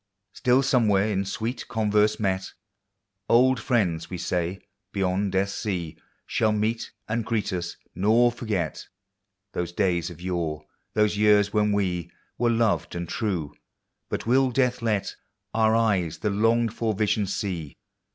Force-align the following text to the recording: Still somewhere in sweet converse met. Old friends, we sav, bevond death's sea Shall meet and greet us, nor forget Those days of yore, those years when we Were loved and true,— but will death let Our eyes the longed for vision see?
Still 0.33 0.63
somewhere 0.63 1.07
in 1.09 1.25
sweet 1.25 1.67
converse 1.67 2.19
met. 2.19 2.53
Old 3.29 3.59
friends, 3.59 4.09
we 4.09 4.17
sav, 4.17 4.57
bevond 4.91 5.31
death's 5.31 5.53
sea 5.53 5.95
Shall 6.25 6.51
meet 6.51 6.89
and 7.07 7.23
greet 7.23 7.53
us, 7.53 7.77
nor 7.93 8.31
forget 8.31 8.87
Those 9.53 9.71
days 9.71 10.09
of 10.09 10.19
yore, 10.19 10.65
those 10.95 11.17
years 11.17 11.53
when 11.53 11.71
we 11.71 12.09
Were 12.39 12.49
loved 12.49 12.95
and 12.95 13.07
true,— 13.07 13.53
but 14.09 14.25
will 14.25 14.49
death 14.49 14.81
let 14.81 15.15
Our 15.53 15.75
eyes 15.75 16.17
the 16.17 16.31
longed 16.31 16.73
for 16.73 16.95
vision 16.95 17.27
see? 17.27 17.77